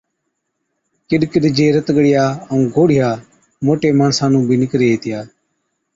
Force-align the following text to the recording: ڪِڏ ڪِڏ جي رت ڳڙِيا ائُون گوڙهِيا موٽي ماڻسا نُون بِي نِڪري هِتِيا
ڪِڏ 1.09 1.21
ڪِڏ 1.31 1.43
جي 1.57 1.67
رت 1.75 1.87
ڳڙِيا 1.95 2.23
ائُون 2.49 2.61
گوڙهِيا 2.73 3.09
موٽي 3.65 3.89
ماڻسا 3.99 4.25
نُون 4.31 4.43
بِي 4.47 4.55
نِڪري 4.61 4.87
هِتِيا 4.93 5.19